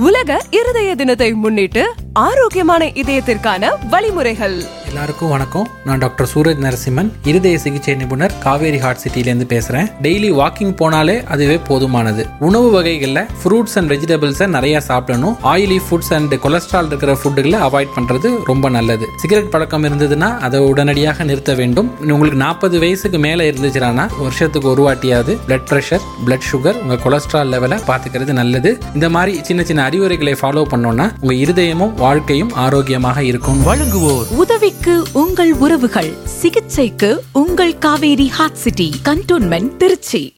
உலக 0.00 0.40
இருதய 0.50 0.94
தினத்தை 0.94 1.32
முன்னிட்டு 1.32 1.82
ஆரோக்கியமான 2.12 2.84
இதயத்திற்கான 2.86 3.72
வழிமுறைகள். 3.90 4.62
எல்லாருக்கும் 4.90 5.32
வணக்கம். 5.32 5.66
நான் 5.84 6.00
டாக்டர் 6.02 6.28
சூரஜ் 6.30 6.62
நரசிம்மன். 6.64 7.10
இருதய 7.30 7.58
சிகிச்சை 7.64 7.94
நிபுணர் 7.94 8.32
காவேரி 8.44 8.78
ஹார்ட் 8.78 9.00
சிட்டிலேருந்து 9.02 9.46
பேசுகிறேன் 9.52 9.88
டெய்லி 10.04 10.30
வாக்கிங் 10.38 10.72
போனாலே 10.80 11.14
அதுவே 11.32 11.56
போதுமானது. 11.68 12.22
உணவு 12.38 12.70
வகைகளில் 12.70 13.20
ஃப்ரூட்ஸ் 13.40 13.76
அண்ட் 13.78 13.90
வெஜிடபிள்ஸை 13.92 14.46
நிறைய 14.46 14.80
சாப்பிடணும். 14.80 15.36
ஆயிலி 15.52 15.78
ஃபுட்ஸ் 15.84 16.10
அண்ட் 16.16 16.34
கொலஸ்ட்ரால் 16.44 16.86
இருக்கிற 16.86 17.12
ஃபுட்டுகளை 17.20 17.60
அவாய்ட் 17.66 17.92
பண்ணுறது 17.96 18.30
ரொம்ப 18.44 18.68
நல்லது. 18.68 19.06
சிகரெட் 19.16 19.50
பழக்கம் 19.50 19.84
இருந்ததுன்னா 19.84 20.38
அதை 20.48 20.60
உடனடியாக 20.60 21.24
நிறுத்த 21.24 21.54
வேண்டும். 21.54 21.90
உங்களுக்கு 22.14 22.40
நாற்பது 22.44 22.78
வயசுக்கு 22.78 23.18
மேலே 23.18 23.50
இருந்துச்சுன்னா 23.50 24.08
வருஷத்துக்கு 24.18 24.68
ஒரு 24.68 24.84
வாட்டியாவது 24.88 25.38
பிளட் 25.46 25.68
ப்ரெஷர் 25.70 26.04
பிளட் 26.26 26.48
சுகர் 26.50 26.82
உங்கள் 26.82 27.02
கொலஸ்ட்ரால் 27.06 27.52
லெவலை 27.54 27.80
பார்த்துக்கிறது 27.92 28.32
நல்லது. 28.40 28.78
இந்த 28.94 29.08
மாதிரி 29.08 29.44
சின்ன 29.44 29.62
சின்ன 29.62 29.86
அறிவுரைகளை 29.90 30.36
ஃபாலோ 30.42 30.66
பண்ணோன்னா 30.74 31.08
உங்கள் 31.20 31.40
இருதயமும் 31.44 31.94
வாழ்க்கையும் 31.94 32.52
ஆரோக்கியமாக 32.66 33.24
இருக்கும். 33.30 33.62
வழங்குவோர் 33.70 34.26
சிகிச்சைக்கு 34.80 35.20
உங்கள் 35.22 35.52
உறவுகள். 35.52 36.10
சிகிச்சைக்கு 36.24 37.22
உங்கள் 37.32 37.78
Kaveri 37.78 38.28
Heart 38.28 38.54
City. 38.54 38.94
Cantonment 39.04 39.76
Trichy. 39.76 40.22